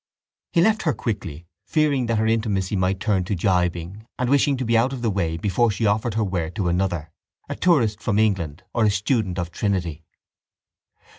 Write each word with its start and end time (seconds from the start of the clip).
He 0.51 0.61
left 0.63 0.81
her 0.81 0.93
quickly, 0.95 1.45
fearing 1.67 2.07
that 2.07 2.17
her 2.17 2.25
intimacy 2.25 2.75
might 2.75 2.99
turn 2.99 3.23
to 3.25 3.35
gibing 3.35 4.07
and 4.17 4.31
wishing 4.31 4.57
to 4.57 4.65
be 4.65 4.75
out 4.75 4.93
of 4.93 5.03
the 5.03 5.11
way 5.11 5.37
before 5.37 5.69
she 5.69 5.85
offered 5.85 6.15
her 6.15 6.23
ware 6.23 6.49
to 6.49 6.69
another, 6.69 7.11
a 7.47 7.55
tourist 7.55 8.01
from 8.01 8.17
England 8.17 8.63
or 8.73 8.85
a 8.85 8.89
student 8.89 9.37
of 9.37 9.51
Trinity. 9.51 10.03